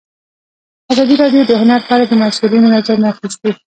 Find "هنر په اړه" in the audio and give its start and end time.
1.61-2.05